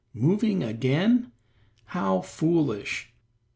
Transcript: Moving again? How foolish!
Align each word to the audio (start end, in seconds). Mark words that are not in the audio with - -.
Moving 0.15 0.63
again? 0.63 1.31
How 1.85 2.21
foolish! 2.21 3.13